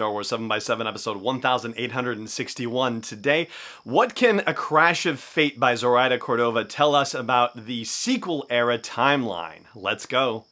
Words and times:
Star 0.00 0.12
Wars 0.12 0.30
7x7, 0.30 0.88
episode 0.88 1.18
1861 1.18 3.02
today. 3.02 3.48
What 3.84 4.14
can 4.14 4.42
A 4.46 4.54
Crash 4.54 5.04
of 5.04 5.20
Fate 5.20 5.60
by 5.60 5.74
Zoraida 5.74 6.16
Cordova 6.16 6.64
tell 6.64 6.94
us 6.94 7.12
about 7.12 7.66
the 7.66 7.84
sequel 7.84 8.46
era 8.48 8.78
timeline? 8.78 9.64
Let's 9.74 10.06
go. 10.06 10.46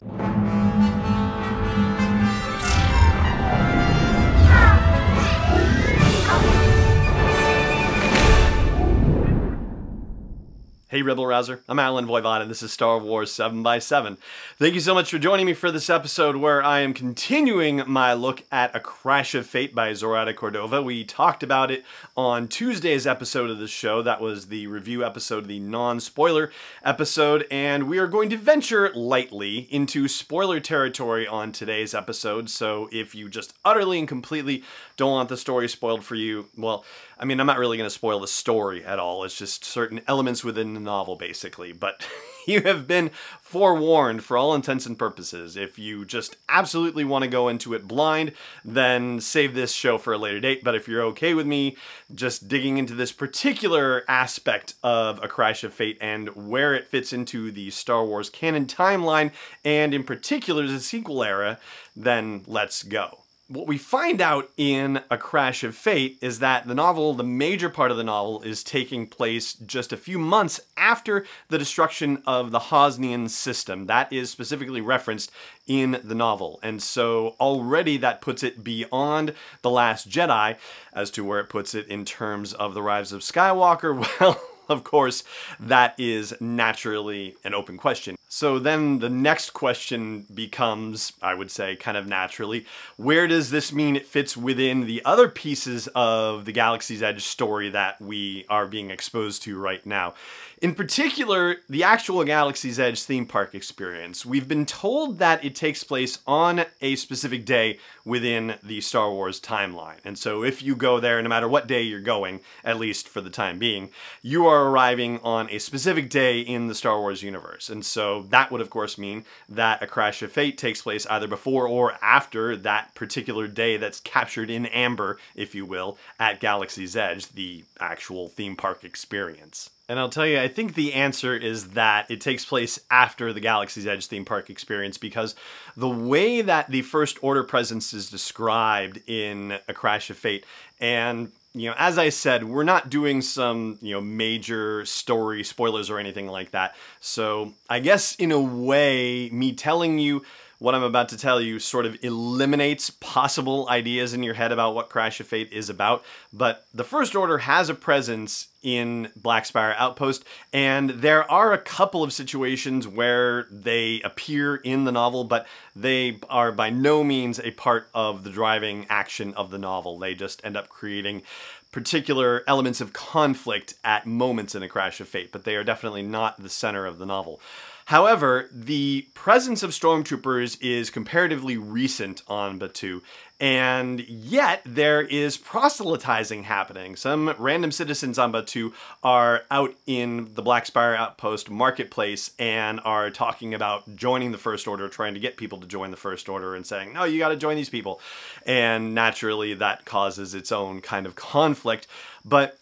Hey 10.90 11.02
Rebel 11.02 11.26
Rouser, 11.26 11.60
I'm 11.68 11.78
Allen 11.78 12.06
Voivod 12.06 12.40
and 12.40 12.50
this 12.50 12.62
is 12.62 12.72
Star 12.72 12.98
Wars 12.98 13.30
7x7. 13.30 14.16
Thank 14.56 14.72
you 14.72 14.80
so 14.80 14.94
much 14.94 15.10
for 15.10 15.18
joining 15.18 15.44
me 15.44 15.52
for 15.52 15.70
this 15.70 15.90
episode 15.90 16.36
where 16.36 16.62
I 16.62 16.80
am 16.80 16.94
continuing 16.94 17.82
my 17.86 18.14
look 18.14 18.42
at 18.50 18.74
A 18.74 18.80
Crash 18.80 19.34
of 19.34 19.46
Fate 19.46 19.74
by 19.74 19.92
Zoraida 19.92 20.32
Cordova. 20.32 20.80
We 20.80 21.04
talked 21.04 21.42
about 21.42 21.70
it 21.70 21.84
on 22.16 22.48
Tuesday's 22.48 23.06
episode 23.06 23.50
of 23.50 23.58
the 23.58 23.68
show. 23.68 24.00
That 24.00 24.22
was 24.22 24.46
the 24.46 24.66
review 24.66 25.04
episode, 25.04 25.46
the 25.46 25.60
non-spoiler 25.60 26.50
episode, 26.82 27.46
and 27.50 27.86
we 27.86 27.98
are 27.98 28.06
going 28.06 28.30
to 28.30 28.38
venture 28.38 28.90
lightly 28.94 29.68
into 29.70 30.08
spoiler 30.08 30.58
territory 30.58 31.26
on 31.26 31.52
today's 31.52 31.92
episode. 31.92 32.48
So 32.48 32.88
if 32.90 33.14
you 33.14 33.28
just 33.28 33.52
utterly 33.62 33.98
and 33.98 34.08
completely 34.08 34.64
don't 34.98 35.12
want 35.12 35.28
the 35.28 35.36
story 35.36 35.68
spoiled 35.68 36.04
for 36.04 36.16
you, 36.16 36.48
well, 36.56 36.84
I 37.18 37.24
mean, 37.24 37.38
I'm 37.38 37.46
not 37.46 37.58
really 37.58 37.76
going 37.76 37.86
to 37.86 37.94
spoil 37.94 38.18
the 38.18 38.26
story 38.26 38.84
at 38.84 38.98
all. 38.98 39.22
It's 39.22 39.38
just 39.38 39.64
certain 39.64 40.00
elements 40.08 40.42
within 40.42 40.74
the 40.74 40.80
novel, 40.80 41.14
basically. 41.14 41.72
But 41.72 42.04
you 42.48 42.62
have 42.62 42.88
been 42.88 43.10
forewarned 43.40 44.24
for 44.24 44.36
all 44.36 44.56
intents 44.56 44.86
and 44.86 44.98
purposes. 44.98 45.56
If 45.56 45.78
you 45.78 46.04
just 46.04 46.36
absolutely 46.48 47.04
want 47.04 47.22
to 47.22 47.30
go 47.30 47.46
into 47.46 47.74
it 47.74 47.86
blind, 47.86 48.32
then 48.64 49.20
save 49.20 49.54
this 49.54 49.72
show 49.72 49.98
for 49.98 50.12
a 50.12 50.18
later 50.18 50.40
date. 50.40 50.64
But 50.64 50.74
if 50.74 50.88
you're 50.88 51.04
okay 51.04 51.32
with 51.32 51.46
me 51.46 51.76
just 52.12 52.48
digging 52.48 52.76
into 52.76 52.94
this 52.94 53.12
particular 53.12 54.04
aspect 54.08 54.74
of 54.82 55.22
A 55.22 55.28
Crash 55.28 55.62
of 55.62 55.72
Fate 55.72 55.98
and 56.00 56.30
where 56.30 56.74
it 56.74 56.88
fits 56.88 57.12
into 57.12 57.52
the 57.52 57.70
Star 57.70 58.04
Wars 58.04 58.30
canon 58.30 58.66
timeline, 58.66 59.30
and 59.64 59.94
in 59.94 60.02
particular 60.02 60.66
the 60.66 60.80
sequel 60.80 61.22
era, 61.22 61.60
then 61.94 62.42
let's 62.48 62.82
go 62.82 63.20
what 63.48 63.66
we 63.66 63.78
find 63.78 64.20
out 64.20 64.50
in 64.58 65.00
A 65.10 65.16
Crash 65.16 65.64
of 65.64 65.74
Fate 65.74 66.18
is 66.20 66.38
that 66.40 66.66
the 66.66 66.74
novel, 66.74 67.14
the 67.14 67.24
major 67.24 67.70
part 67.70 67.90
of 67.90 67.96
the 67.96 68.04
novel, 68.04 68.42
is 68.42 68.62
taking 68.62 69.06
place 69.06 69.54
just 69.54 69.90
a 69.90 69.96
few 69.96 70.18
months 70.18 70.60
after 70.76 71.24
the 71.48 71.56
destruction 71.56 72.22
of 72.26 72.50
the 72.50 72.58
Hosnian 72.58 73.30
system. 73.30 73.86
That 73.86 74.12
is 74.12 74.30
specifically 74.30 74.82
referenced 74.82 75.32
in 75.66 75.98
the 76.04 76.14
novel. 76.14 76.60
And 76.62 76.82
so 76.82 77.36
already 77.40 77.96
that 77.96 78.20
puts 78.20 78.42
it 78.42 78.62
beyond 78.62 79.32
The 79.62 79.70
Last 79.70 80.10
Jedi 80.10 80.56
as 80.92 81.10
to 81.12 81.24
where 81.24 81.40
it 81.40 81.48
puts 81.48 81.74
it 81.74 81.88
in 81.88 82.04
terms 82.04 82.52
of 82.52 82.74
The 82.74 82.82
Rise 82.82 83.12
of 83.12 83.22
Skywalker. 83.22 84.06
Well, 84.20 84.40
of 84.68 84.84
course, 84.84 85.24
that 85.58 85.94
is 85.96 86.34
naturally 86.42 87.36
an 87.42 87.54
open 87.54 87.78
question. 87.78 88.17
So 88.30 88.58
then 88.58 88.98
the 88.98 89.08
next 89.08 89.50
question 89.54 90.26
becomes, 90.32 91.14
I 91.22 91.32
would 91.32 91.50
say, 91.50 91.76
kind 91.76 91.96
of 91.96 92.06
naturally, 92.06 92.66
where 92.98 93.26
does 93.26 93.50
this 93.50 93.72
mean 93.72 93.96
it 93.96 94.06
fits 94.06 94.36
within 94.36 94.84
the 94.84 95.00
other 95.02 95.28
pieces 95.30 95.88
of 95.94 96.44
the 96.44 96.52
Galaxy's 96.52 97.02
Edge 97.02 97.24
story 97.24 97.70
that 97.70 97.98
we 98.02 98.44
are 98.50 98.66
being 98.66 98.90
exposed 98.90 99.42
to 99.44 99.58
right 99.58 99.84
now? 99.86 100.12
In 100.60 100.74
particular, 100.74 101.58
the 101.68 101.84
actual 101.84 102.24
Galaxy's 102.24 102.78
Edge 102.78 103.02
theme 103.02 103.26
park 103.26 103.54
experience. 103.54 104.26
We've 104.26 104.48
been 104.48 104.66
told 104.66 105.18
that 105.20 105.44
it 105.44 105.54
takes 105.54 105.84
place 105.84 106.18
on 106.26 106.64
a 106.82 106.96
specific 106.96 107.46
day 107.46 107.78
within 108.04 108.56
the 108.62 108.80
Star 108.80 109.10
Wars 109.12 109.40
timeline. 109.40 109.98
And 110.04 110.18
so 110.18 110.42
if 110.42 110.62
you 110.62 110.74
go 110.74 110.98
there, 110.98 111.22
no 111.22 111.28
matter 111.28 111.48
what 111.48 111.68
day 111.68 111.82
you're 111.82 112.00
going, 112.00 112.40
at 112.64 112.78
least 112.78 113.08
for 113.08 113.20
the 113.20 113.30
time 113.30 113.58
being, 113.58 113.90
you 114.20 114.46
are 114.46 114.68
arriving 114.68 115.20
on 115.22 115.48
a 115.48 115.58
specific 115.60 116.10
day 116.10 116.40
in 116.40 116.66
the 116.66 116.74
Star 116.74 116.98
Wars 116.98 117.22
universe. 117.22 117.68
And 117.68 117.86
so 117.86 118.17
that 118.22 118.50
would, 118.50 118.60
of 118.60 118.70
course, 118.70 118.98
mean 118.98 119.24
that 119.48 119.82
A 119.82 119.86
Crash 119.86 120.22
of 120.22 120.32
Fate 120.32 120.58
takes 120.58 120.82
place 120.82 121.06
either 121.06 121.26
before 121.26 121.66
or 121.66 121.94
after 122.02 122.56
that 122.56 122.94
particular 122.94 123.46
day 123.46 123.76
that's 123.76 124.00
captured 124.00 124.50
in 124.50 124.66
amber, 124.66 125.18
if 125.34 125.54
you 125.54 125.64
will, 125.64 125.98
at 126.18 126.40
Galaxy's 126.40 126.96
Edge, 126.96 127.28
the 127.28 127.64
actual 127.80 128.28
theme 128.28 128.56
park 128.56 128.84
experience. 128.84 129.70
And 129.88 129.98
I'll 129.98 130.10
tell 130.10 130.26
you, 130.26 130.38
I 130.38 130.48
think 130.48 130.74
the 130.74 130.92
answer 130.92 131.34
is 131.34 131.70
that 131.70 132.10
it 132.10 132.20
takes 132.20 132.44
place 132.44 132.78
after 132.90 133.32
the 133.32 133.40
Galaxy's 133.40 133.86
Edge 133.86 134.06
theme 134.06 134.26
park 134.26 134.50
experience 134.50 134.98
because 134.98 135.34
the 135.76 135.88
way 135.88 136.42
that 136.42 136.70
the 136.70 136.82
First 136.82 137.18
Order 137.22 137.42
presence 137.42 137.94
is 137.94 138.10
described 138.10 139.00
in 139.06 139.58
A 139.66 139.72
Crash 139.72 140.10
of 140.10 140.18
Fate, 140.18 140.44
and 140.78 141.32
you 141.60 141.70
know, 141.70 141.74
as 141.78 141.98
I 141.98 142.08
said, 142.08 142.44
we're 142.44 142.64
not 142.64 142.90
doing 142.90 143.20
some, 143.22 143.78
you 143.80 143.94
know, 143.94 144.00
major 144.00 144.84
story 144.84 145.44
spoilers 145.44 145.90
or 145.90 145.98
anything 145.98 146.26
like 146.26 146.52
that. 146.52 146.74
So 147.00 147.54
I 147.68 147.80
guess 147.80 148.14
in 148.16 148.32
a 148.32 148.40
way, 148.40 149.30
me 149.30 149.52
telling 149.52 149.98
you 149.98 150.22
what 150.58 150.74
I'm 150.74 150.82
about 150.82 151.08
to 151.10 151.16
tell 151.16 151.40
you 151.40 151.58
sort 151.58 151.86
of 151.86 151.96
eliminates 152.02 152.90
possible 152.90 153.68
ideas 153.68 154.12
in 154.12 154.22
your 154.22 154.34
head 154.34 154.50
about 154.50 154.74
what 154.74 154.88
Crash 154.88 155.20
of 155.20 155.28
Fate 155.28 155.52
is 155.52 155.70
about. 155.70 156.04
But 156.32 156.66
the 156.74 156.84
First 156.84 157.14
Order 157.14 157.38
has 157.38 157.68
a 157.68 157.74
presence 157.74 158.48
in 158.62 159.12
Black 159.14 159.46
Spire 159.46 159.76
Outpost, 159.78 160.24
and 160.52 160.90
there 160.90 161.30
are 161.30 161.52
a 161.52 161.58
couple 161.58 162.02
of 162.02 162.12
situations 162.12 162.88
where 162.88 163.46
they 163.52 164.00
appear 164.02 164.56
in 164.56 164.84
the 164.84 164.92
novel, 164.92 165.22
but 165.22 165.46
they 165.76 166.18
are 166.28 166.50
by 166.50 166.70
no 166.70 167.04
means 167.04 167.38
a 167.38 167.52
part 167.52 167.88
of 167.94 168.24
the 168.24 168.30
driving 168.30 168.84
action 168.90 169.32
of 169.34 169.50
the 169.50 169.58
novel. 169.58 169.98
They 169.98 170.14
just 170.14 170.44
end 170.44 170.56
up 170.56 170.68
creating 170.68 171.22
particular 171.70 172.42
elements 172.46 172.80
of 172.80 172.92
conflict 172.92 173.74
at 173.84 174.06
moments 174.06 174.54
in 174.54 174.62
A 174.62 174.68
Crash 174.68 175.00
of 175.00 175.08
Fate, 175.08 175.30
but 175.30 175.44
they 175.44 175.54
are 175.54 175.62
definitely 175.62 176.02
not 176.02 176.42
the 176.42 176.48
center 176.48 176.86
of 176.86 176.98
the 176.98 177.06
novel. 177.06 177.40
However, 177.88 178.50
the 178.52 179.08
presence 179.14 179.62
of 179.62 179.70
stormtroopers 179.70 180.58
is 180.60 180.90
comparatively 180.90 181.56
recent 181.56 182.22
on 182.28 182.58
Batuu, 182.58 183.00
and 183.40 184.00
yet 184.00 184.60
there 184.66 185.00
is 185.00 185.38
proselytizing 185.38 186.42
happening. 186.42 186.96
Some 186.96 187.34
random 187.38 187.72
citizens 187.72 188.18
on 188.18 188.30
Batuu 188.30 188.74
are 189.02 189.44
out 189.50 189.74
in 189.86 190.34
the 190.34 190.42
Black 190.42 190.66
Spire 190.66 190.94
Outpost 190.96 191.48
marketplace 191.48 192.32
and 192.38 192.78
are 192.84 193.08
talking 193.08 193.54
about 193.54 193.96
joining 193.96 194.32
the 194.32 194.36
First 194.36 194.68
Order, 194.68 194.90
trying 194.90 195.14
to 195.14 195.20
get 195.20 195.38
people 195.38 195.58
to 195.58 195.66
join 195.66 195.90
the 195.90 195.96
First 195.96 196.28
Order 196.28 196.54
and 196.54 196.66
saying, 196.66 196.92
no, 196.92 197.04
you 197.04 197.18
got 197.18 197.30
to 197.30 197.36
join 197.36 197.56
these 197.56 197.70
people. 197.70 198.02
And 198.44 198.94
naturally, 198.94 199.54
that 199.54 199.86
causes 199.86 200.34
its 200.34 200.52
own 200.52 200.82
kind 200.82 201.06
of 201.06 201.14
conflict. 201.14 201.86
But 202.22 202.58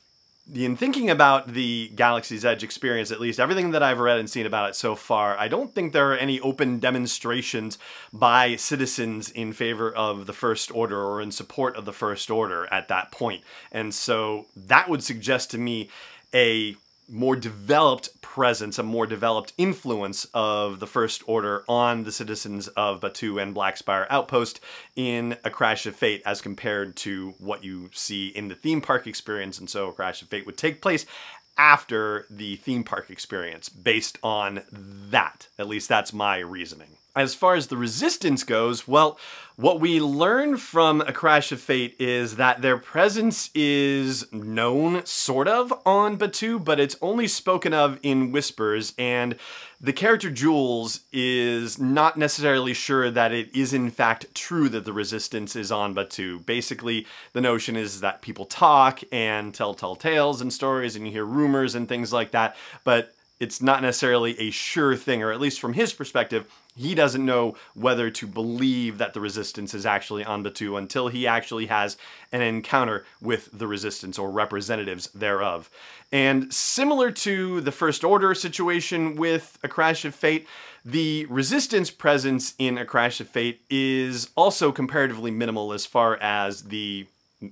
in 0.55 0.77
thinking 0.77 1.11
about 1.11 1.49
the 1.55 1.91
Galaxy's 1.95 2.45
Edge 2.45 2.63
experience, 2.63 3.11
at 3.11 3.21
least 3.21 3.41
everything 3.41 3.73
that 3.73 3.83
I've 3.83 3.99
read 3.99 4.19
and 4.19 4.31
seen 4.31 4.47
about 4.47 4.71
it 4.71 4.77
so 4.77 4.95
far, 4.95 5.37
I 5.39 5.49
don't 5.49 5.75
think 5.75 5.93
there 5.93 6.13
are 6.13 6.17
any 6.17 6.41
open 6.41 6.79
demonstrations 6.79 7.79
by 8.13 8.57
citizens 8.57 9.29
in 9.31 9.53
favor 9.53 9.93
of 9.93 10.27
the 10.27 10.33
First 10.33 10.71
Order 10.71 11.03
or 11.03 11.21
in 11.21 11.33
support 11.33 11.77
of 11.77 11.85
the 11.85 11.93
First 11.93 12.31
Order 12.31 12.69
at 12.73 12.89
that 12.89 13.11
point. 13.11 13.43
And 13.73 13.93
so 13.95 14.47
that 14.55 14.89
would 14.89 15.03
suggest 15.03 15.51
to 15.51 15.59
me 15.59 15.91
a 16.33 16.77
more 17.09 17.37
developed 17.37 18.21
presence, 18.21 18.79
a 18.79 18.83
more 18.83 19.07
developed 19.07 19.53
influence 19.57 20.27
of 20.35 20.81
the 20.81 20.87
First 20.87 21.23
Order 21.27 21.65
on 21.69 22.05
the 22.05 22.13
citizens 22.13 22.69
of 22.69 23.01
Batuu 23.01 23.41
and 23.41 23.55
Black 23.55 23.77
Spire 23.77 24.07
Outpost 24.11 24.61
in 24.95 25.37
A 25.45 25.51
Crash 25.51 25.87
of 25.87 25.97
Fate 25.97 26.23
as 26.27 26.41
compared 26.41 26.97
to 26.97 27.35
what 27.39 27.65
you 27.65 27.91
see 27.93 28.29
in 28.29 28.49
the 28.49 28.55
theme 28.55 28.81
park 28.81 29.07
experience. 29.07 29.59
And 29.59 29.71
so 29.71 29.89
A 29.89 29.93
Crash 29.93 30.23
of 30.23 30.29
Fate 30.29 30.47
would 30.47 30.59
take 30.59 30.83
place 30.83 31.07
after 31.57 32.27
the 32.29 32.57
theme 32.57 32.85
park 32.85 33.11
experience 33.11 33.69
based 33.69 34.19
on 34.23 34.63
that. 34.71 35.49
At 35.59 35.69
least 35.69 35.89
that's 35.89 36.13
my 36.13 36.39
reasoning. 36.39 36.97
As 37.17 37.35
far 37.35 37.55
as 37.55 37.69
the 37.69 37.79
resistance 37.79 38.45
goes, 38.45 38.87
well, 38.87 39.19
what 39.57 39.81
we 39.81 40.01
learn 40.03 40.59
from 40.59 41.01
A 41.01 41.15
Crash 41.15 41.51
of 41.51 41.63
Fate 41.63 41.97
is 41.99 42.37
that 42.37 42.61
their 42.61 42.77
presence 42.77 43.49
is 43.55 44.31
known, 44.35 45.05
sort 45.07 45.49
of, 45.49 45.73
on 45.87 46.19
Batuu, 46.19 46.63
but 46.63 46.79
it's 46.79 46.97
only 47.01 47.27
spoken 47.27 47.73
of 47.73 47.99
in 48.03 48.33
whispers, 48.33 48.93
and 48.99 49.37
the 49.81 49.95
character 49.95 50.31
Jules 50.31 51.01
is 51.11 51.79
not 51.79 52.19
necessarily 52.19 52.75
sure 52.75 53.11
that 53.11 53.33
it 53.33 53.49
is 53.57 53.73
in 53.73 53.91
fact 53.91 54.35
true 54.35 54.69
that 54.69 54.85
the 54.85 54.93
resistance 54.93 55.57
is 55.57 55.73
on 55.73 55.95
Batuu. 55.95 56.45
Basically, 56.45 57.07
the 57.33 57.41
notion 57.41 57.77
is 57.77 58.03
that 58.03 58.21
people 58.21 58.45
talk 58.45 59.01
and 59.11 59.55
tell 59.55 59.73
tall 59.73 59.97
tales 59.97 60.43
and 60.43 60.53
stories, 60.53 60.95
and 60.95 61.07
you 61.07 61.13
hear 61.13 61.25
rumors 61.25 61.75
and 61.75 61.89
things 61.89 62.13
like 62.13 62.33
that, 62.33 62.55
but 62.85 63.15
it's 63.41 63.63
not 63.63 63.81
necessarily 63.81 64.39
a 64.39 64.51
sure 64.51 64.97
thing, 64.97 65.23
or 65.23 65.33
at 65.33 65.41
least 65.41 65.61
from 65.61 65.73
his 65.73 65.95
perspective, 65.95 66.47
he 66.77 66.95
doesn't 66.95 67.25
know 67.25 67.57
whether 67.75 68.11
to 68.11 68.27
believe 68.27 68.99
that 68.99 69.15
the 69.15 69.21
resistance 69.21 69.75
is 69.75 69.87
actually 69.87 70.25
on 70.25 70.45
Batuu 70.45 70.79
until 70.79 71.09
he 71.09 71.27
actually 71.27 71.67
has 71.67 71.97
an 72.31 72.43
encounter 72.43 73.05
with 73.21 73.49
the 73.53 73.67
resistance 73.67 74.19
or 74.19 74.31
representatives 74.31 75.09
thereof. 75.15 75.71
And 76.13 76.53
similar 76.53 77.11
to 77.11 77.61
the 77.63 77.73
First 77.73 78.05
Order 78.05 78.35
situation 78.35 79.17
with 79.17 79.59
A 79.63 79.69
Crash 79.69 80.05
of 80.05 80.15
Fate, 80.15 80.47
The 80.85 81.27
resistance 81.27 81.91
presence 81.91 82.55
in 82.59 82.79
A 82.79 82.85
Crash 82.85 83.21
of 83.21 83.29
Fate 83.29 83.63
is 83.69 84.31
also 84.37 84.71
comparatively 84.71 85.31
minimal 85.31 85.73
as 85.73 85.85
far 85.85 86.17
as 86.19 86.65
the 86.65 87.07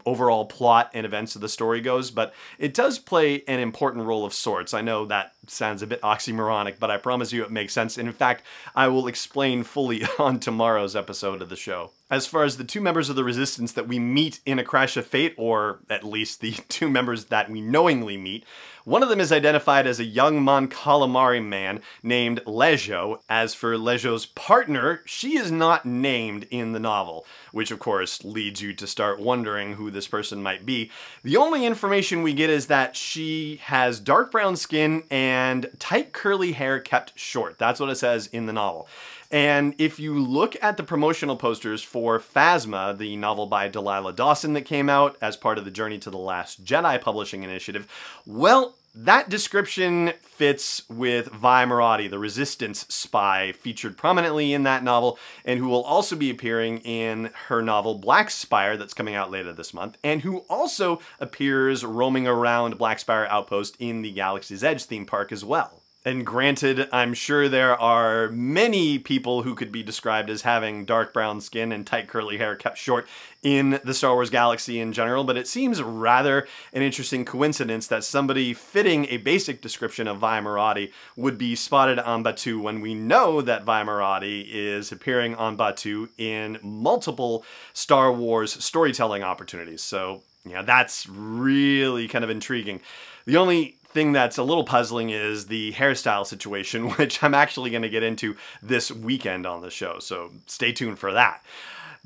overall 0.06 0.47
plot 0.47 0.91
and 0.94 1.05
events 1.05 1.35
of 1.35 1.41
the 1.41 1.49
story 1.49 1.81
goes, 1.81 2.11
but 2.11 2.32
it 2.59 2.73
does 2.73 2.99
play 2.99 3.43
an 3.47 3.61
important 3.61 4.06
role 4.06 4.25
of 4.25 4.32
sorts. 4.32 4.73
I 4.73 4.81
know 4.81 5.05
that 5.06 5.33
sounds 5.50 5.82
a 5.82 5.87
bit 5.87 6.00
oxymoronic, 6.02 6.79
but 6.79 6.91
I 6.91 6.96
promise 6.96 7.32
you 7.32 7.43
it 7.44 7.50
makes 7.50 7.73
sense. 7.73 7.99
And 7.99 8.08
in 8.08 8.14
fact, 8.14 8.44
I 8.75 8.88
will 8.88 9.06
explain 9.06 9.62
fully 9.64 10.05
on 10.19 10.41
tomorrow's 10.41 10.96
episode 10.96 11.43
of 11.43 11.49
the 11.49 11.56
show. 11.56 11.91
As 12.11 12.26
far 12.26 12.44
as 12.44 12.58
the 12.58 12.64
two 12.64 12.81
members 12.81 13.08
of 13.08 13.17
the 13.17 13.25
Resistance 13.25 13.73
that 13.73 13.88
we 13.88 13.99
meet 13.99 14.41
in 14.44 14.58
A 14.58 14.64
Crash 14.64 14.96
of 14.96 15.06
Fate, 15.06 15.35
or 15.37 15.81
at 15.88 16.05
least 16.05 16.41
the 16.41 16.52
two 16.69 16.88
members 16.88 17.26
that 17.26 17.50
we 17.50 17.61
knowingly 17.61 18.17
meet, 18.17 18.44
one 18.85 19.02
of 19.02 19.08
them 19.08 19.20
is 19.20 19.32
identified 19.32 19.87
as 19.87 19.99
a 19.99 20.05
young 20.05 20.43
Mon 20.43 20.69
Calamari 20.69 21.43
man 21.43 21.81
named 22.02 22.43
Lejo. 22.44 23.20
As 23.31 23.55
for 23.55 23.79
Lejo's 23.79 24.26
partner, 24.26 25.00
she 25.06 25.38
is 25.38 25.50
not 25.50 25.87
named 25.87 26.47
in 26.50 26.73
the 26.73 26.79
novel, 26.79 27.25
which 27.50 27.70
of 27.70 27.79
course 27.79 28.23
leads 28.23 28.61
you 28.61 28.75
to 28.75 28.87
start 28.87 29.19
wondering 29.19 29.75
who 29.75 29.90
this 29.90 30.06
person 30.06 30.43
might 30.43 30.67
be. 30.67 30.90
The 31.23 31.38
only 31.38 31.64
information 31.64 32.23
we 32.23 32.35
get 32.35 32.50
is 32.50 32.67
that 32.67 32.94
she 32.94 33.56
has 33.62 33.99
dark 33.99 34.31
brown 34.31 34.56
skin 34.56 35.05
and 35.11 35.33
tight 35.78 36.12
curly 36.12 36.52
hair 36.52 36.81
kept 36.81 37.19
short. 37.19 37.58
That's 37.58 37.81
what 37.81 37.90
it 37.90 37.96
says 37.96 38.26
in 38.28 38.46
the 38.46 38.52
novel. 38.52 38.88
And 39.31 39.75
if 39.78 39.98
you 39.98 40.19
look 40.19 40.56
at 40.62 40.76
the 40.76 40.84
promotional 40.84 41.36
posters 41.36 41.82
for 41.82 42.20
Phasma, 42.20 42.96
the 42.96 43.16
novel 43.16 43.46
by 43.46 43.69
Delilah 43.69 44.12
Dawson 44.12 44.52
that 44.52 44.62
came 44.62 44.88
out 44.88 45.16
as 45.20 45.36
part 45.36 45.58
of 45.58 45.64
the 45.64 45.70
Journey 45.70 45.98
to 45.98 46.10
the 46.10 46.19
Last 46.19 46.64
Jedi 46.64 47.00
publishing 47.00 47.42
initiative, 47.42 47.88
well, 48.25 48.76
that 48.94 49.29
description 49.29 50.12
fits 50.20 50.88
with 50.88 51.26
Vi 51.26 51.64
Moradi, 51.64 52.08
the 52.08 52.19
resistance 52.19 52.87
spy 52.88 53.52
featured 53.52 53.96
prominently 53.96 54.52
in 54.52 54.62
that 54.64 54.85
novel, 54.85 55.19
and 55.44 55.58
who 55.58 55.69
will 55.69 55.82
also 55.82 56.17
be 56.17 56.31
appearing 56.31 56.79
in 56.79 57.31
her 57.49 57.61
novel 57.61 57.96
Black 57.96 58.31
Spire 58.31 58.76
that's 58.76 58.94
coming 58.94 59.14
out 59.14 59.31
later 59.31 59.52
this 59.52 59.75
month, 59.75 59.99
and 60.05 60.23
who 60.23 60.38
also 60.49 61.00
appears 61.20 61.85
roaming 61.85 62.26
around 62.26 62.79
Black 62.79 62.99
Spire 62.99 63.26
Outpost 63.29 63.76
in 63.79 64.02
the 64.02 64.12
Galaxy's 64.12 64.64
Edge 64.64 64.85
theme 64.85 65.06
park 65.06 65.32
as 65.32 65.44
well. 65.44 65.83
And 66.06 66.26
granted, 66.26 66.86
I'm 66.92 67.14
sure 67.14 67.48
there 67.48 67.80
are 67.80 68.28
many 68.28 68.98
people 68.98 69.42
who 69.42 69.54
could 69.54 69.72
be 69.72 69.82
described 69.82 70.28
as 70.28 70.42
having 70.42 70.84
dark 70.84 71.14
brown 71.14 71.40
skin 71.40 71.72
and 71.72 71.86
tight 71.86 72.08
curly 72.08 72.36
hair 72.36 72.54
kept 72.56 72.76
short 72.76 73.08
in 73.42 73.80
the 73.84 73.94
Star 73.94 74.12
Wars 74.12 74.28
galaxy 74.28 74.80
in 74.80 74.92
general, 74.92 75.24
but 75.24 75.38
it 75.38 75.48
seems 75.48 75.82
rather 75.82 76.46
an 76.74 76.82
interesting 76.82 77.24
coincidence 77.24 77.86
that 77.86 78.04
somebody 78.04 78.52
fitting 78.52 79.06
a 79.08 79.16
basic 79.16 79.62
description 79.62 80.06
of 80.06 80.18
Vi 80.18 80.40
Moradi 80.40 80.92
would 81.16 81.38
be 81.38 81.54
spotted 81.54 81.98
on 81.98 82.22
Batuu 82.22 82.60
when 82.60 82.82
we 82.82 82.94
know 82.94 83.40
that 83.40 83.64
Vi 83.64 83.82
Moradi 83.82 84.46
is 84.46 84.92
appearing 84.92 85.34
on 85.36 85.56
Batuu 85.56 86.10
in 86.18 86.58
multiple 86.62 87.46
Star 87.72 88.12
Wars 88.12 88.62
storytelling 88.62 89.22
opportunities. 89.22 89.82
So, 89.82 90.22
yeah, 90.46 90.60
that's 90.60 91.08
really 91.08 92.08
kind 92.08 92.24
of 92.24 92.30
intriguing. 92.30 92.82
The 93.24 93.38
only 93.38 93.76
thing 93.94 94.12
that's 94.12 94.37
a 94.37 94.43
little 94.43 94.64
puzzling 94.64 95.11
is 95.11 95.46
the 95.46 95.73
hairstyle 95.73 96.26
situation, 96.26 96.91
which 96.96 97.23
I'm 97.23 97.35
actually 97.35 97.70
going 97.70 97.82
to 97.82 97.88
get 97.88 98.02
into 98.02 98.37
this 98.62 98.91
weekend 98.91 99.46
on 99.46 99.62
the 99.62 99.70
show. 99.70 99.99
So 100.00 100.32
stay 100.46 100.73
tuned 100.73 100.99
for 100.99 101.12
that. 101.12 101.43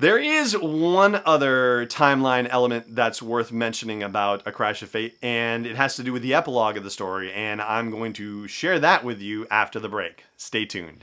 There 0.00 0.19
is 0.19 0.56
one 0.56 1.20
other 1.26 1.85
timeline 1.87 2.46
element 2.49 2.94
that's 2.94 3.20
worth 3.20 3.50
mentioning 3.50 4.05
about 4.05 4.46
A 4.46 4.52
Crash 4.52 4.81
of 4.81 4.90
Fate, 4.90 5.19
and 5.23 5.67
it 5.67 5.75
has 5.75 5.96
to 5.96 6.05
do 6.05 6.12
with 6.12 6.23
the 6.23 6.35
epilogue 6.35 6.76
of 6.76 6.85
the 6.85 6.90
story, 6.90 7.32
and 7.32 7.61
I'm 7.61 7.91
going 7.91 8.12
to 8.12 8.46
share 8.46 8.79
that 8.79 9.02
with 9.02 9.20
you 9.20 9.49
after 9.50 9.81
the 9.81 9.88
break. 9.88 10.23
Stay 10.37 10.67
tuned. 10.67 11.02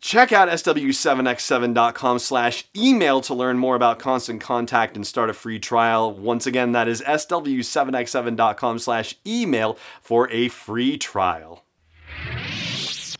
Check 0.00 0.32
out 0.32 0.48
sw7x7.com 0.48 2.18
slash 2.20 2.64
email 2.74 3.20
to 3.20 3.34
learn 3.34 3.58
more 3.58 3.76
about 3.76 3.98
Constant 3.98 4.40
Contact 4.40 4.96
and 4.96 5.06
start 5.06 5.28
a 5.28 5.34
free 5.34 5.58
trial. 5.58 6.10
Once 6.12 6.46
again, 6.46 6.72
that 6.72 6.88
is 6.88 7.02
sw7x7.com 7.02 8.78
slash 8.78 9.14
email 9.26 9.76
for 10.00 10.30
a 10.30 10.48
free 10.48 10.96
trial. 10.96 11.64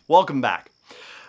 Welcome 0.07 0.41
back. 0.41 0.70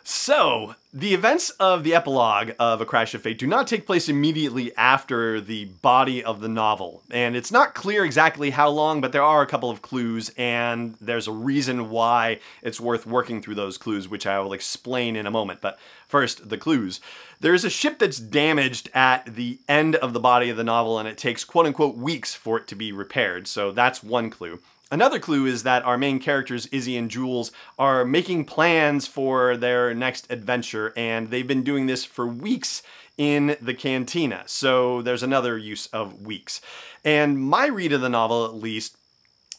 So, 0.04 0.74
the 0.92 1.14
events 1.14 1.50
of 1.50 1.84
the 1.84 1.94
epilogue 1.94 2.52
of 2.58 2.80
A 2.80 2.84
Crash 2.84 3.14
of 3.14 3.22
Fate 3.22 3.38
do 3.38 3.46
not 3.46 3.68
take 3.68 3.86
place 3.86 4.08
immediately 4.08 4.74
after 4.76 5.40
the 5.40 5.66
body 5.66 6.24
of 6.24 6.40
the 6.40 6.48
novel. 6.48 7.02
And 7.08 7.36
it's 7.36 7.52
not 7.52 7.74
clear 7.74 8.04
exactly 8.04 8.50
how 8.50 8.68
long, 8.68 9.00
but 9.00 9.12
there 9.12 9.22
are 9.22 9.42
a 9.42 9.46
couple 9.46 9.70
of 9.70 9.80
clues, 9.80 10.32
and 10.36 10.96
there's 11.00 11.28
a 11.28 11.32
reason 11.32 11.88
why 11.88 12.40
it's 12.62 12.80
worth 12.80 13.06
working 13.06 13.40
through 13.40 13.54
those 13.54 13.78
clues, 13.78 14.08
which 14.08 14.26
I 14.26 14.40
will 14.40 14.52
explain 14.52 15.14
in 15.14 15.24
a 15.24 15.30
moment. 15.30 15.60
But 15.60 15.78
first, 16.08 16.48
the 16.48 16.58
clues. 16.58 17.00
There's 17.38 17.64
a 17.64 17.70
ship 17.70 18.00
that's 18.00 18.18
damaged 18.18 18.90
at 18.92 19.36
the 19.36 19.60
end 19.68 19.94
of 19.96 20.12
the 20.12 20.20
body 20.20 20.50
of 20.50 20.56
the 20.56 20.64
novel, 20.64 20.98
and 20.98 21.08
it 21.08 21.16
takes 21.16 21.44
quote 21.44 21.66
unquote 21.66 21.96
weeks 21.96 22.34
for 22.34 22.58
it 22.58 22.66
to 22.66 22.74
be 22.74 22.90
repaired. 22.90 23.46
So 23.46 23.70
that's 23.70 24.02
one 24.02 24.30
clue. 24.30 24.58
Another 24.92 25.18
clue 25.18 25.46
is 25.46 25.62
that 25.62 25.86
our 25.86 25.96
main 25.96 26.18
characters, 26.18 26.66
Izzy 26.66 26.98
and 26.98 27.10
Jules, 27.10 27.50
are 27.78 28.04
making 28.04 28.44
plans 28.44 29.06
for 29.06 29.56
their 29.56 29.94
next 29.94 30.30
adventure, 30.30 30.92
and 30.94 31.30
they've 31.30 31.46
been 31.46 31.62
doing 31.62 31.86
this 31.86 32.04
for 32.04 32.26
weeks 32.26 32.82
in 33.16 33.56
the 33.58 33.72
cantina. 33.72 34.42
So 34.44 35.00
there's 35.00 35.22
another 35.22 35.56
use 35.56 35.86
of 35.86 36.26
weeks. 36.26 36.60
And 37.02 37.40
my 37.40 37.68
read 37.68 37.94
of 37.94 38.02
the 38.02 38.10
novel, 38.10 38.44
at 38.44 38.52
least, 38.52 38.98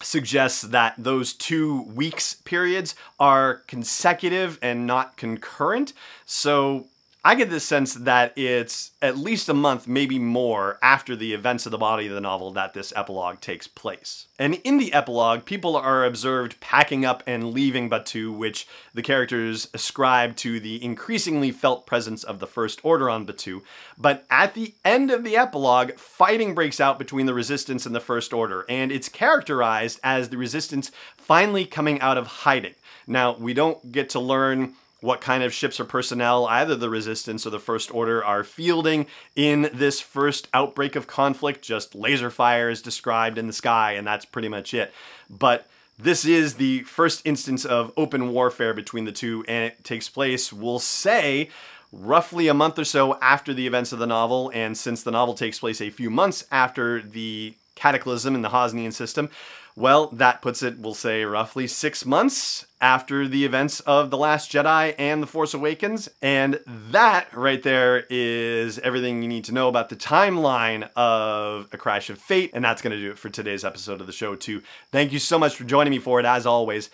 suggests 0.04 0.62
that 0.62 0.94
those 1.00 1.34
two 1.34 1.82
weeks 1.82 2.36
periods 2.36 2.94
are 3.20 3.64
consecutive 3.66 4.60
and 4.62 4.86
not 4.86 5.18
concurrent. 5.18 5.94
So 6.28 6.86
I 7.26 7.36
get 7.36 7.50
the 7.50 7.62
sense 7.62 7.94
that 7.94 8.38
it's 8.38 8.92
at 9.02 9.18
least 9.18 9.48
a 9.48 9.54
month, 9.54 9.88
maybe 9.88 10.20
more, 10.20 10.78
after 10.82 11.16
the 11.16 11.34
events 11.34 11.66
of 11.66 11.72
the 11.72 11.78
body 11.78 12.08
of 12.08 12.14
the 12.14 12.20
novel 12.20 12.52
that 12.52 12.74
this 12.74 12.92
epilogue 12.98 13.40
takes 13.40 13.66
place. 13.66 14.28
And 14.38 14.56
in 14.66 14.78
the 14.78 14.92
epilogue, 14.92 15.46
people 15.46 15.78
are 15.78 16.04
observed 16.04 16.60
packing 16.60 17.06
up 17.06 17.24
and 17.26 17.52
leaving 17.52 17.90
Batuu, 17.90 18.36
which 18.36 18.68
the 18.94 19.02
characters 19.02 19.70
ascribe 19.74 20.36
to 20.38 20.60
the 20.60 20.84
increasingly 20.84 21.52
felt 21.52 21.88
presence 21.88 22.26
of 22.26 22.40
the 22.40 22.48
First 22.48 22.82
Order 22.84 23.10
on 23.10 23.26
Batuu. 23.26 23.62
But 23.98 24.26
at 24.30 24.54
the 24.54 24.74
end 24.84 25.10
of 25.10 25.24
the 25.24 25.38
epilogue, 25.38 25.94
fighting 25.98 26.54
breaks 26.54 26.82
out 26.82 27.00
between 27.00 27.26
the 27.26 27.34
Resistance 27.34 27.86
and 27.86 27.96
the 27.96 28.02
First 28.02 28.34
Order, 28.34 28.66
and 28.68 28.92
it's 28.92 29.08
characterized 29.08 29.98
as 30.04 30.28
the 30.28 30.38
Resistance 30.38 30.92
finally 31.16 31.66
coming 31.66 32.02
out 32.02 32.18
of 32.18 32.28
hiding. 32.28 32.76
Now, 33.08 33.34
we 33.38 33.54
don't 33.54 33.94
get 33.94 34.10
to 34.10 34.20
learn 34.20 34.74
what 35.04 35.20
kind 35.20 35.44
of 35.44 35.54
ships 35.54 35.82
or 35.82 35.84
personnel 35.84 36.46
either 36.46 36.76
the 36.76 36.90
Resistance 36.90 37.46
or 37.46 37.50
the 37.50 37.60
First 37.60 37.94
Order 37.94 38.24
are 38.24 38.42
fielding 38.42 39.06
in 39.36 39.70
this 39.74 40.00
first 40.00 40.48
outbreak 40.54 40.96
of 40.96 41.08
conflict. 41.08 41.62
Just 41.62 41.94
laser 41.94 42.30
fire 42.30 42.70
is 42.70 42.82
described 42.82 43.38
in 43.38 43.48
the 43.48 43.54
sky, 43.54 43.92
and 43.92 44.08
that's 44.08 44.24
pretty 44.24 44.48
much 44.48 44.74
it. 44.74 44.94
But 45.30 45.68
this 46.00 46.24
is 46.24 46.54
the 46.54 46.84
first 46.84 47.22
instance 47.26 47.66
of 47.66 47.92
open 47.98 48.30
warfare 48.30 48.74
between 48.74 49.04
the 49.04 49.12
two, 49.12 49.44
and 49.46 49.66
it 49.66 49.84
takes 49.84 50.08
place, 50.08 50.54
we'll 50.54 50.80
say, 50.80 51.50
roughly 51.92 52.48
a 52.48 52.54
month 52.54 52.80
or 52.80 52.86
so 52.86 53.20
after 53.22 53.54
the 53.54 53.68
events 53.68 53.92
of 53.92 54.00
the 54.00 54.08
novel. 54.08 54.52
And 54.54 54.78
since 54.78 55.04
the 55.04 55.12
novel 55.12 55.34
takes 55.34 55.60
place 55.60 55.82
a 55.82 55.90
few 55.90 56.10
months 56.10 56.46
after 56.50 57.02
the 57.02 57.56
cataclysm 57.76 58.36
in 58.36 58.42
the 58.42 58.50
Hosnian 58.50 58.94
system, 58.94 59.30
well, 59.76 60.08
that 60.08 60.42
puts 60.42 60.62
it, 60.62 60.80
we'll 60.80 60.94
say, 60.94 61.24
roughly 61.24 61.68
six 61.68 62.06
months 62.06 62.66
after 62.80 63.28
the 63.28 63.44
events 63.46 63.80
of 63.82 64.12
The 64.12 64.18
Last 64.18 64.52
Jedi 64.52 64.94
and 65.00 65.24
The 65.24 65.28
Force 65.28 65.54
Awakens. 65.54 66.10
And 66.22 66.60
that 66.68 67.36
right 67.36 67.62
there 67.64 68.06
is 68.10 68.78
everything 68.80 69.22
you 69.22 69.28
need 69.28 69.46
to 69.46 69.54
know 69.54 69.70
about 69.70 69.90
the 69.90 69.96
timeline 69.96 70.90
of 70.96 71.70
A 71.72 71.78
Crash 71.78 72.10
of 72.10 72.20
Fate. 72.20 72.52
And 72.54 72.64
that's 72.64 72.82
going 72.82 72.96
to 72.96 73.02
do 73.02 73.12
it 73.12 73.18
for 73.18 73.30
today's 73.30 73.66
episode 73.66 74.00
of 74.00 74.08
the 74.08 74.14
show, 74.14 74.36
too. 74.36 74.62
Thank 74.92 75.12
you 75.12 75.20
so 75.20 75.40
much 75.40 75.56
for 75.56 75.64
joining 75.64 75.92
me 75.92 76.00
for 76.00 76.20
it, 76.20 76.26
as 76.26 76.46
always. 76.46 76.90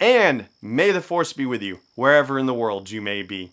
And 0.00 0.46
may 0.60 0.90
the 0.90 1.00
Force 1.00 1.32
be 1.32 1.46
with 1.46 1.62
you, 1.62 1.80
wherever 1.94 2.38
in 2.38 2.46
the 2.46 2.54
world 2.54 2.90
you 2.90 3.02
may 3.02 3.22
be. 3.22 3.52